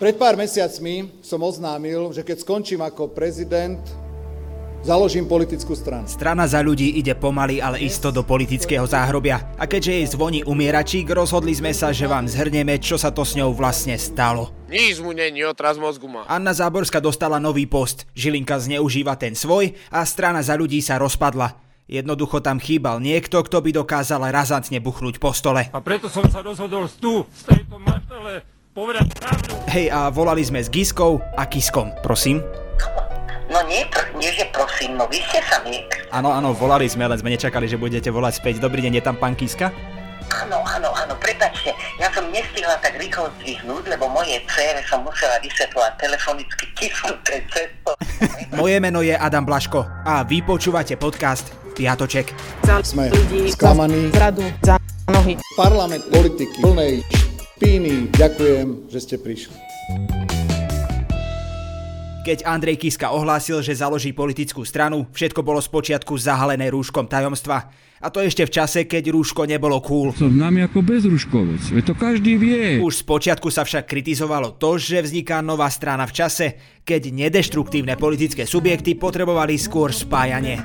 [0.00, 3.84] Pred pár mesiacmi som oznámil, že keď skončím ako prezident,
[4.80, 6.08] Založím politickú stranu.
[6.08, 9.52] Strana za ľudí ide pomaly, ale isto do politického záhrobia.
[9.60, 13.36] A keďže jej zvoní umieračík, rozhodli sme sa, že vám zhrnieme, čo sa to s
[13.36, 14.48] ňou vlastne stalo.
[14.72, 16.24] Nič mu není, otraz mozgu má.
[16.24, 21.60] Anna Záborská dostala nový post, Žilinka zneužíva ten svoj a strana za ľudí sa rozpadla.
[21.84, 25.68] Jednoducho tam chýbal niekto, kto by dokázal razantne buchnúť po stole.
[25.76, 29.52] A preto som sa rozhodol tu, z tejto maštele, povedať pravdu.
[29.70, 31.90] Hej, a volali sme s Giskou a Kiskom.
[32.02, 32.42] Prosím?
[33.50, 35.82] No nie, pr- nie, že prosím, no vy ste sa mi...
[36.14, 38.62] Áno, áno, volali sme, len sme nečakali, že budete volať späť.
[38.62, 39.74] Dobrý deň, je tam pán Kiska?
[40.30, 45.42] Áno, áno, áno, prepačte, ja som nestihla tak rýchlo zdvihnúť, lebo mojej dcére som musela
[45.42, 47.98] vysvetľovať telefonicky kysnuté cesto.
[48.62, 52.30] Moje meno je Adam Blaško a vy počúvate podcast Piatoček.
[52.86, 53.10] Sme
[53.50, 54.14] sklamaní.
[54.14, 54.78] zradu, za
[55.10, 55.34] nohy.
[55.58, 57.02] Parlament politiky plnej
[57.60, 58.08] špíny.
[58.16, 59.52] Ďakujem, že ste prišli.
[62.24, 67.68] Keď Andrej Kiska ohlásil, že založí politickú stranu, všetko bolo spočiatku zahalené rúškom tajomstva.
[68.00, 70.16] A to ešte v čase, keď rúško nebolo cool.
[70.16, 72.80] Som známy ako bezruškovec, veď to každý vie.
[72.80, 76.46] Už z počiatku sa však kritizovalo to, že vzniká nová strana v čase,
[76.80, 80.64] keď nedeštruktívne politické subjekty potrebovali skôr spájanie.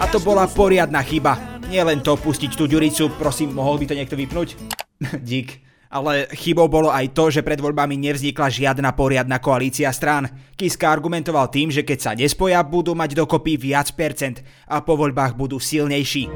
[0.00, 1.49] A to bola poriadna chyba.
[1.70, 4.58] Nielen to pustiť tú ďuricu, prosím, mohol by to niekto vypnúť?
[5.30, 5.62] Dík.
[5.90, 10.26] Ale chybou bolo aj to, že pred voľbami nevznikla žiadna poriadna koalícia strán.
[10.58, 15.38] Kiska argumentoval tým, že keď sa nespoja, budú mať dokopy viac percent a po voľbách
[15.38, 16.30] budú silnejší.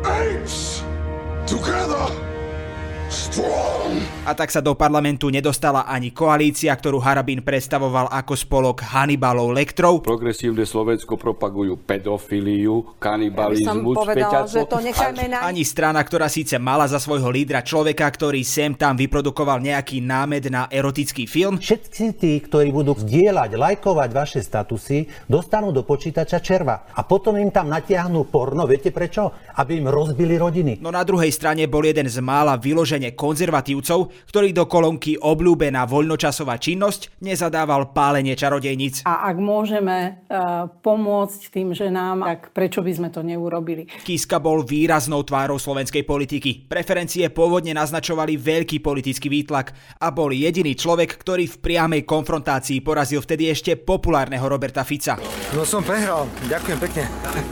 [4.24, 10.00] A tak sa do parlamentu nedostala ani koalícia, ktorú Harabín predstavoval ako spolok Hannibalov lektrov,
[10.00, 15.44] Progresívne Slovensko propagujú pedofíliu, kanibalizmus, povedal, že to nechajme na...
[15.44, 20.48] ani strana, ktorá síce mala za svojho lídra človeka, ktorý sem tam vyprodukoval nejaký námed
[20.48, 26.88] na erotický film, Všetci tí, ktorí budú zdieľať, lajkovať vaše statusy, dostanú do počítača červa.
[26.92, 28.68] A potom im tam natiahnú porno.
[28.68, 29.32] Viete prečo?
[29.56, 30.80] Aby im rozbili rodiny.
[30.84, 32.56] No na druhej strane bol jeden z mála
[33.04, 33.98] vyložene konzervatívcov,
[34.32, 39.04] ktorý do kolónky obľúbená voľnočasová činnosť nezadával pálenie čarodejníc.
[39.04, 43.84] A ak môžeme uh, pomôcť tým ženám, tak prečo by sme to neurobili?
[44.06, 46.64] Kiska bol výraznou tvárou slovenskej politiky.
[46.64, 53.20] Preferencie pôvodne naznačovali veľký politický výtlak a bol jediný človek, ktorý v priamej konfrontácii porazil
[53.20, 55.18] vtedy ešte populárneho Roberta Fica.
[55.52, 57.04] No som prehral, ďakujem pekne.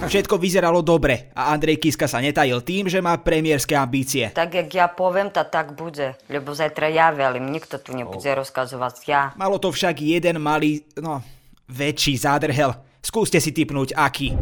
[0.07, 4.31] Všetko vyzeralo dobre a Andrej Kiska sa netajil tým, že má premiérske ambície.
[4.35, 6.17] Tak jak ja poviem, tak bude.
[6.27, 8.95] Lebo zajtra ja velím, nikto tu nebude rozkazovať.
[9.07, 9.23] Ja.
[9.37, 11.21] Malo to však jeden malý, no,
[11.69, 12.73] väčší zádrhel.
[13.03, 14.35] Skúste si typnúť aký.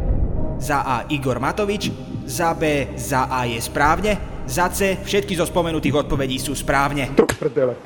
[0.61, 1.89] Za A Igor Matovič,
[2.29, 7.13] za B za A je správne, za C všetky zo spomenutých odpovedí sú správne.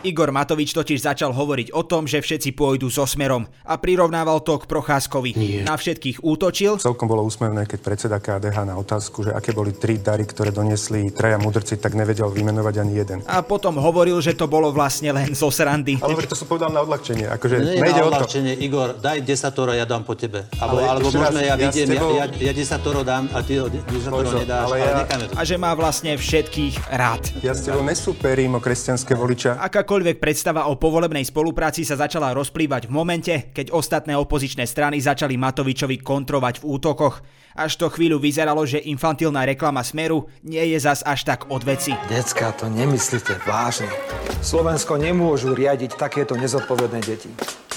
[0.01, 4.57] Igor Matovič totiž začal hovoriť o tom, že všetci pôjdu so smerom a prirovnával to
[4.57, 5.31] k Procházkovi.
[5.63, 9.95] Na všetkých útočil, Celkom bolo úsmevné, keď predseda KDH na otázku, že aké boli tri
[9.95, 13.17] dary, ktoré doniesli traja mudrci, tak nevedel vymenovať ani jeden.
[13.23, 15.95] a potom hovoril, že to bolo vlastne len zo srandy.
[15.97, 18.11] Ale hovorí, to som povedal na odľahčenie, akože Nie, nejde na o to.
[18.17, 20.49] odľahčenie, Igor, daj desatoro, ja dám po tebe.
[20.57, 24.25] Alebo, Ale alebo môžeme, ja, ja tebou- ja, ja, ja desatoro dám a ty desatoro
[24.25, 25.33] Božo, nedáš, ale ale, ja- to.
[25.33, 26.11] A že má vlastne
[26.55, 27.23] všetkých rád.
[27.43, 29.59] Ja s tebou nesúperím o kresťanské voliča.
[29.59, 35.35] Akákoľvek predstava o povolebnej spolupráci sa začala rozplývať v momente, keď ostatné opozičné strany začali
[35.35, 37.19] Matovičovi kontrovať v útokoch.
[37.59, 41.91] Až to chvíľu vyzeralo, že infantilná reklama Smeru nie je zas až tak od veci.
[42.07, 43.91] Decka, to nemyslíte vážne.
[44.39, 47.27] Slovensko nemôžu riadiť takéto nezodpovedné deti.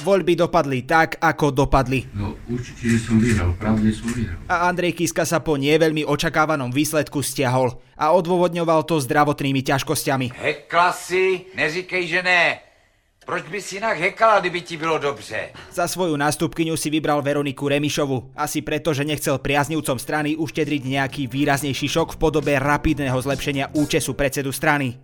[0.08, 2.08] Voľby dopadli tak, ako dopadli.
[2.16, 4.40] No určite, že som vyhral, pravde som vyhral.
[4.48, 10.32] A Andrej Kiska sa po neveľmi očakávanom výsledku stiahol a odôvodňoval to zdravotnými ťažkosťami.
[10.32, 12.56] Hekla si, neříkej, že ne.
[13.28, 15.52] Proč by si jinak hekala, kdyby ti bylo dobře?
[15.76, 21.22] Za svoju nástupkyňu si vybral Veroniku Remišovu, asi preto, že nechcel priaznivcom strany uštedriť nejaký
[21.28, 24.96] výraznejší šok v podobe rapidného zlepšenia účesu predsedu strany.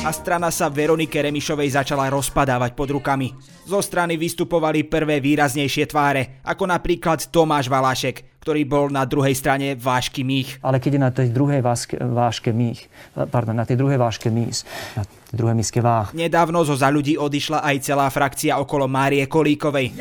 [0.00, 3.36] A strana sa Veronike Remišovej začala rozpadávať pod rukami.
[3.68, 9.76] Zo strany vystupovali prvé výraznejšie tváre, ako napríklad Tomáš Valášek, ktorý bol na druhej strane
[9.76, 10.56] vášky mých.
[10.64, 14.64] Ale keď je na tej druhej váške, váške mých, pardon, na tej druhej váške mís,
[14.96, 19.28] na tej druhej miske váh, Nedávno zo za ľudí odišla aj celá frakcia okolo Márie
[19.28, 20.00] Kolíkovej.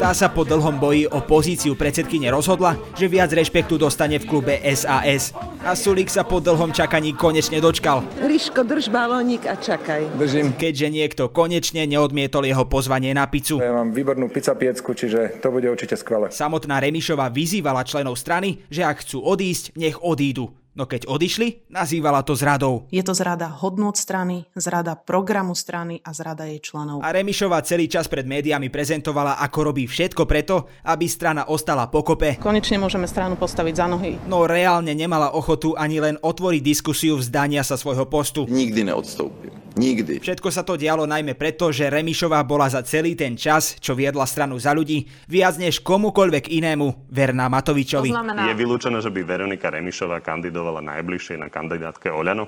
[0.00, 4.56] Tá sa po dlhom boji o pozíciu predsedkyne rozhodla, že viac rešpektu dostane v klube
[4.72, 5.36] SAS.
[5.60, 8.00] A Sulík sa po dlhom čakaní konečne dočkal.
[8.24, 10.16] Liško, drž balónik a čakaj.
[10.16, 10.56] Držím.
[10.56, 13.60] Keďže niekto konečne neodmietol jeho pozvanie na pizzu.
[13.60, 16.32] Ja mám výbornú pizza piecku, čiže to bude určite skvelé.
[16.32, 20.48] Samotná Remišová vyzývala členov strany, že ak chcú odísť, nech odídu.
[20.80, 22.88] No keď odišli, nazývala to zradou.
[22.88, 27.04] Je to zrada hodnot strany, zrada programu strany a zrada jej členov.
[27.04, 32.40] A Remišová celý čas pred médiami prezentovala, ako robí všetko preto, aby strana ostala pokope.
[32.40, 34.16] Konečne môžeme stranu postaviť za nohy.
[34.24, 38.48] No reálne nemala ochotu ani len otvoriť diskusiu vzdania sa svojho postu.
[38.48, 39.60] Nikdy neodstúpim.
[39.70, 40.18] Nikdy.
[40.18, 44.26] Všetko sa to dialo najmä preto, že Remišová bola za celý ten čas, čo viedla
[44.26, 48.10] stranu za ľudí, viac než komukoľvek inému verná Matovičovi.
[48.10, 48.50] To znamená...
[48.50, 52.46] Je vylúčené, že by Veronika Remišová kandidovala najbližšie na kandidátke Oľano?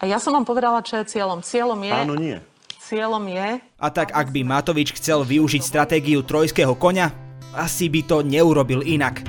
[0.00, 1.44] A ja som vám povedala, čo je cieľom.
[1.44, 1.92] Cieľom je...
[1.92, 2.40] Áno, nie.
[2.80, 3.60] Cieľom je...
[3.60, 7.12] A tak ak by Matovič chcel využiť stratégiu trojského konia,
[7.52, 9.20] asi by to neurobil inak.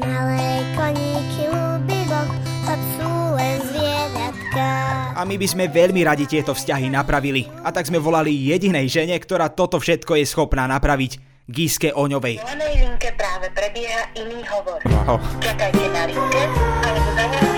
[0.00, 2.28] Malé koníky ľúbivok,
[2.96, 4.66] sú len zvieratka.
[5.18, 7.44] A my by sme veľmi radi tieto vzťahy napravili.
[7.66, 11.20] A tak sme volali jedinej žene, ktorá toto všetko je schopná napraviť.
[11.48, 12.44] Giske Oňovej.
[12.44, 14.78] Na linke práve prebieha iný hovor.
[14.84, 15.16] Wow.
[15.40, 16.42] Čakajte na linke,
[16.84, 17.57] alebo prosím.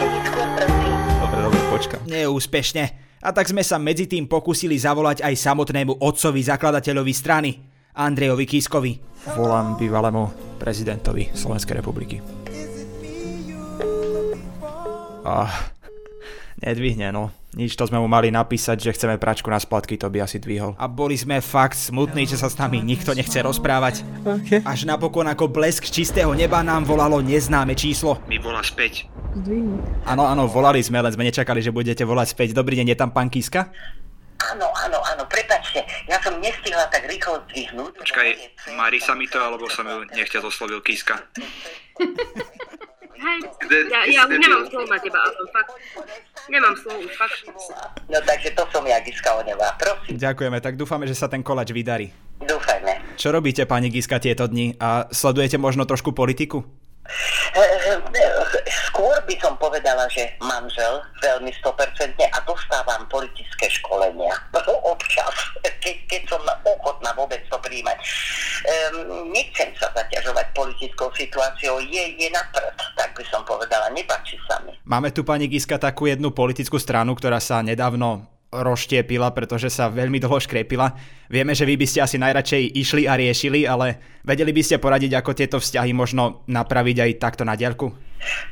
[1.81, 2.05] Počkam.
[2.05, 2.85] Neúspešne.
[3.25, 7.57] A tak sme sa medzi tým pokúsili zavolať aj samotnému otcovi zakladateľovi strany,
[7.97, 8.93] Andrejovi Kiskovi.
[9.33, 12.21] Volám bývalému prezidentovi Slovenskej republiky.
[15.25, 15.73] Ah,
[16.61, 17.33] nedvihne, no.
[17.51, 20.79] Nič, to sme mu mali napísať, že chceme pračku na splatky, to by asi dvihol.
[20.79, 24.07] A boli sme fakt smutní, že sa s nami nikto nechce rozprávať.
[24.23, 24.63] Okay.
[24.63, 28.23] Až napokon ako blesk čistého neba nám volalo neznáme číslo.
[28.31, 29.11] Mi volá späť.
[30.07, 32.49] Áno, áno, volali sme, len sme nečakali, že budete volať späť.
[32.55, 33.67] Dobrý deň, je tam pán Kiska?
[34.55, 37.99] Áno, áno, áno, prepačte, ja som nestihla tak rýchlo zdvihnúť.
[37.99, 38.29] Počkaj,
[38.79, 41.19] Mari sa mi to, alebo som ju nechťa zoslovil Kiska?
[43.21, 43.39] Hej,
[43.93, 45.77] ja, ja už nemám slovo na teba, ale fakt,
[46.49, 47.45] nemám slovo už, fakt.
[48.09, 50.17] No takže to som ja, Giska Onevá, prosím.
[50.17, 52.09] Ďakujeme, tak dúfame, že sa ten kolač vydarí.
[52.41, 53.21] Dúfajme.
[53.21, 54.73] Čo robíte, pani Giska, tieto dni?
[54.81, 56.65] A sledujete možno trošku politiku?
[58.89, 64.33] Skôr by som povedala, že manžel veľmi 100% a dostávam politické školenia.
[64.93, 65.35] Občas,
[65.83, 67.99] keď, keď som ochotná vôbec to príjmať.
[68.61, 72.80] Um, nechcem sa zaťažovať politickou situáciou, je, je na prd,
[74.01, 74.73] nepáči sa mi.
[74.89, 80.19] Máme tu, pani Giska, takú jednu politickú stranu, ktorá sa nedávno roštiepila, pretože sa veľmi
[80.19, 80.99] dlho škrepila.
[81.31, 85.15] Vieme, že vy by ste asi najradšej išli a riešili, ale vedeli by ste poradiť,
[85.15, 87.95] ako tieto vzťahy možno napraviť aj takto na diaľku?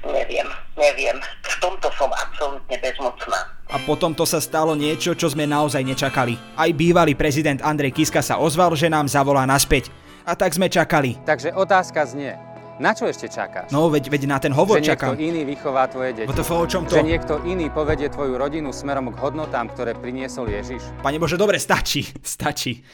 [0.06, 0.46] Neviem,
[0.78, 1.18] neviem.
[1.42, 3.58] V tomto som absolútne bezmocná.
[3.68, 6.38] A potom to sa stalo niečo, čo sme naozaj nečakali.
[6.54, 9.90] Aj bývalý prezident Andrej Kiska sa ozval, že nám zavolá naspäť.
[10.28, 11.18] A tak sme čakali.
[11.24, 12.36] Takže otázka znie,
[12.78, 13.74] na čo ešte čakáš?
[13.74, 15.14] No, veď, veď na ten hovor že čakám.
[15.14, 16.30] Že niekto iný vychová tvoje deti.
[16.30, 16.94] WTF, o čom to?
[16.94, 20.86] Že niekto iný povedie tvoju rodinu smerom k hodnotám, ktoré priniesol Ježiš.
[21.02, 22.06] Pane Bože, dobre, stačí,
[22.38, 22.86] stačí.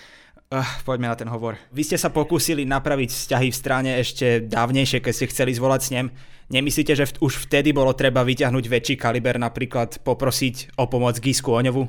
[0.48, 1.56] Uh, poďme na ten hovor.
[1.72, 6.06] Vy ste sa pokúsili napraviť vzťahy v strane ešte dávnejšie, keď ste chceli zvolať snem.
[6.52, 11.48] Nemyslíte, že v, už vtedy bolo treba vyťahnuť väčší kaliber, napríklad poprosiť o pomoc Gisku
[11.48, 11.84] Oňovu?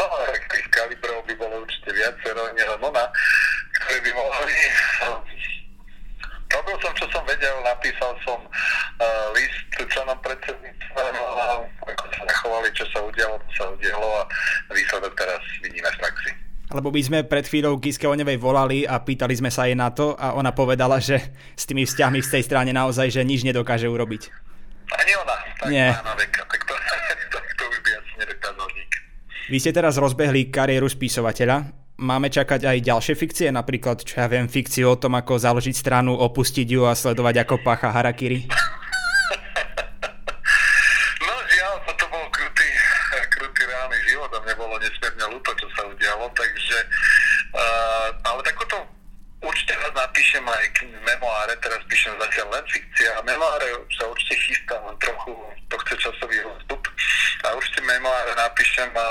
[0.00, 0.04] no,
[0.50, 3.04] tých kalibrov by bolo určite viacero, nielen ona,
[3.76, 4.56] ktoré by mohli
[6.54, 11.02] Robil som, čo som vedel, napísal som uh, list členom predsedníctva,
[11.86, 14.22] ako sa zachovali, čo sa udialo, to sa udialo a
[14.74, 16.30] výsledok teraz vidíme v praxi.
[16.74, 20.18] Lebo by sme pred chvíľou Giske Onevej volali a pýtali sme sa jej na to
[20.18, 21.20] a ona povedala, že
[21.54, 24.22] s tými vzťahmi v tej strane naozaj, že nič nedokáže urobiť.
[24.90, 25.94] Ani ona, tak Nie.
[25.94, 26.74] veka, tak to,
[27.34, 28.92] tak to by asi nedokázal nik.
[29.52, 31.83] Vy ste teraz rozbehli kariéru spisovateľa.
[31.94, 36.18] Máme čakať aj ďalšie fikcie, napríklad, čo ja viem, fikciu o tom, ako založiť stranu,
[36.18, 38.50] opustiť ju a sledovať, ako pácha harakiri?
[41.22, 42.66] No žiaľ, to bol krutý,
[43.30, 46.78] krutý reálny život a mne bolo nesmierne ľúto, čo sa udialo, takže,
[47.54, 48.74] uh, ale takúto
[49.46, 54.34] určite raz napíšem aj k memoáre, teraz píšem zatiaľ len fikcia a memoáre sa určite
[54.42, 55.30] chystá, len trochu
[55.70, 56.82] to časový odstup
[57.46, 59.08] a určite memoáre napíšem a,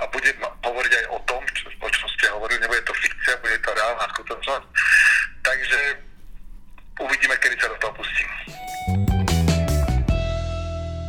[0.00, 3.58] a budem hovoriť aj o tom, čo, o čom ste hovorili, nebude to fikcia, bude
[3.60, 4.66] to reálna skutočnosť.
[5.42, 5.80] Takže
[7.00, 8.30] uvidíme, kedy sa do toho pustím.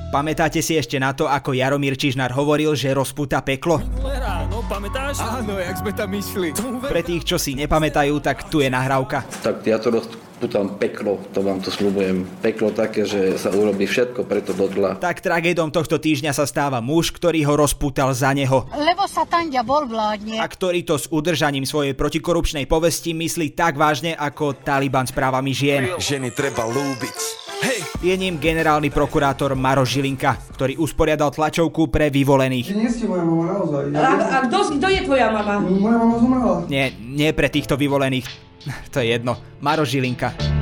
[0.07, 3.83] Pamätáte si ešte na to, ako Jaromír Čižnár hovoril, že rozputa peklo?
[4.07, 5.19] Ráno, pamätáš?
[5.19, 6.55] Áno, jak sme tam išli.
[6.79, 9.27] Pre tých, čo si nepamätajú, tak tu je nahrávka.
[9.43, 10.07] Tak ja to roz,
[10.45, 12.21] tam peklo, to vám to slúbujem.
[12.45, 14.93] Peklo také, že sa urobí všetko preto do dla.
[15.01, 19.49] Tak tragédom tohto týždňa sa stáva muž, ktorý ho rozputal za neho Lebo sa tam
[19.65, 20.37] bol vládne.
[20.37, 25.57] a ktorý to s udržaním svojej protikorupčnej povesti myslí tak vážne ako Taliban s právami
[25.57, 25.89] žien.
[25.97, 27.47] Ženy treba lúbiť.
[27.57, 27.79] Hej!
[28.05, 32.69] Je ním generálny prokurátor Maro Žilinka, ktorý usporiadal tlačovku pre vyvolených.
[32.77, 33.89] Nie ste moja mama naozaj.
[33.97, 35.65] A, a kto, kto je tvoja mama?
[35.65, 36.55] Moja mama zomrela.
[36.69, 38.45] Nie, nie pre týchto vyvolených.
[38.93, 39.37] To je jedno.
[39.61, 40.57] Maro Žilinka.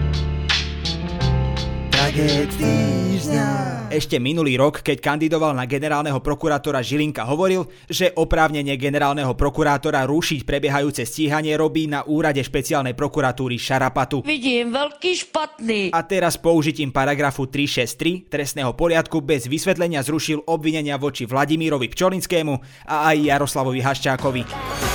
[3.91, 10.47] Ešte minulý rok, keď kandidoval na generálneho prokurátora Žilinka, hovoril, že oprávnenie generálneho prokurátora rušiť
[10.47, 14.24] prebiehajúce stíhanie robí na úrade špeciálnej prokuratúry Šarapatu.
[14.24, 15.81] Vidím, veľký špatný.
[15.91, 23.12] A teraz použitím paragrafu 363 trestného poriadku bez vysvetlenia zrušil obvinenia voči Vladimírovi Pčolinskému a
[23.12, 24.95] aj Jaroslavovi Haščákovi.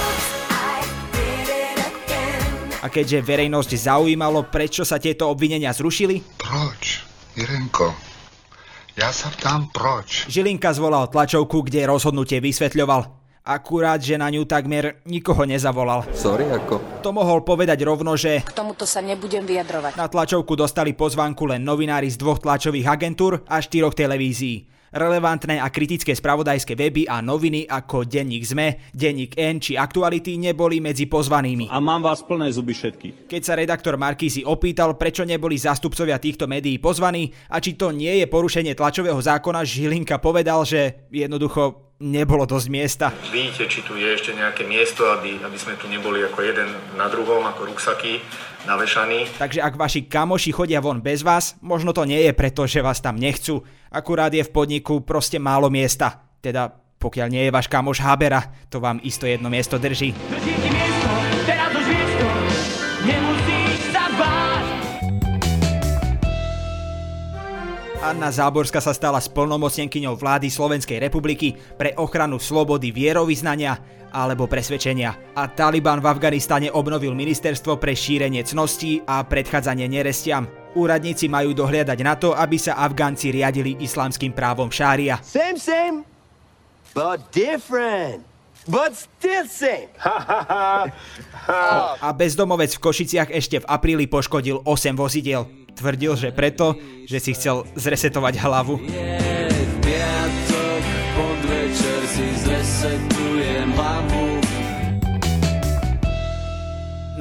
[2.81, 7.05] A keďže verejnosť zaujímalo, prečo sa tieto obvinenia zrušili, Proč,
[7.37, 7.93] Jirenko?
[8.97, 10.29] Ja sa ptám proč.
[10.29, 13.21] Žilinka zvolal tlačovku, kde rozhodnutie vysvetľoval.
[13.41, 16.05] Akurát, že na ňu takmer nikoho nezavolal.
[16.13, 17.01] Sorry, ako?
[17.01, 19.97] To mohol povedať rovno, že K tomuto sa nebudem vyjadrovať.
[19.97, 24.69] na tlačovku dostali pozvánku len novinári z dvoch tlačových agentúr a štyroch televízií.
[24.91, 30.83] Relevantné a kritické spravodajské weby a noviny ako Denník ZME, Denník N či Aktuality neboli
[30.83, 31.71] medzi pozvanými.
[31.71, 33.31] A mám vás plné zuby všetkých.
[33.31, 38.19] Keď sa redaktor Markízy opýtal, prečo neboli zástupcovia týchto médií pozvaní a či to nie
[38.19, 43.07] je porušenie tlačového zákona, Žilinka povedal, že jednoducho nebolo dosť miesta.
[43.29, 47.07] Vidíte, či tu je ešte nejaké miesto, aby, aby sme tu neboli ako jeden na
[47.13, 48.25] druhom, ako ruksaky
[48.65, 49.37] navešaní.
[49.37, 53.05] Takže ak vaši kamoši chodia von bez vás, možno to nie je preto, že vás
[53.05, 53.61] tam nechcú.
[53.93, 56.25] Akurát je v podniku proste málo miesta.
[56.41, 60.13] Teda pokiaľ nie je váš kamoš Habera, to vám isto jedno miesto drží.
[60.13, 60.60] Teraz
[68.01, 73.77] Anna Záborská sa stala splnomocnenkyňou vlády Slovenskej republiky pre ochranu slobody vierovýznania
[74.09, 75.37] alebo presvedčenia.
[75.37, 80.49] A Taliban v Afganistane obnovil ministerstvo pre šírenie cností a predchádzanie nerestiam.
[80.73, 85.21] Úradníci majú dohliadať na to, aby sa Afgánci riadili islamským právom šária.
[85.21, 86.09] Same, same,
[86.97, 88.31] but different.
[88.69, 89.89] But still same.
[92.05, 95.49] A bezdomovec v Košiciach ešte v apríli poškodil 8 vozidiel.
[95.81, 96.77] Tvrdil, že preto,
[97.09, 98.85] že si chcel zresetovať hlavu.
[99.81, 100.83] piatok,
[101.17, 104.41] podvečer si zresetujem hlavu.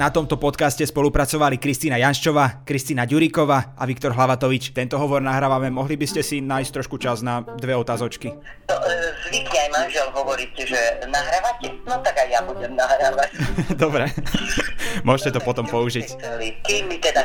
[0.00, 4.72] Na tomto podcaste spolupracovali Kristýna Janščová, Kristýna Ďuríková a Viktor Hlavatovič.
[4.72, 8.32] Tento hovor nahrávame, mohli by ste si nájsť trošku čas na dve otázočky.
[8.64, 8.96] To, e,
[9.28, 11.68] zvykne aj manžel hovoriť, že nahrávate?
[11.84, 13.28] No tak aj ja budem nahrávať.
[13.84, 14.08] Dobre,
[15.06, 16.06] môžete to potom použiť.
[17.00, 17.22] Teda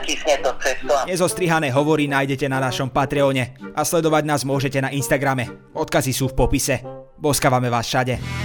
[1.05, 5.49] Nezostrihané hovory nájdete na našom Patreone a sledovať nás môžete na Instagrame.
[5.73, 6.81] Odkazy sú v popise.
[7.15, 8.44] Boskávame vás všade.